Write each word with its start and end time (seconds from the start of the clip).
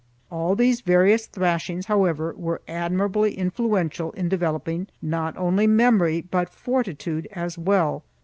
All 0.31 0.55
these 0.55 0.81
various 0.81 1.27
thrashings, 1.27 1.85
however, 1.85 2.33
were 2.35 2.63
admirably 2.67 3.37
influential 3.37 4.09
in 4.13 4.29
developing 4.29 4.87
not 4.99 5.37
only 5.37 5.67
memory 5.67 6.21
but 6.21 6.49
fortitude 6.49 7.27
as 7.33 7.55
well. 7.55 8.03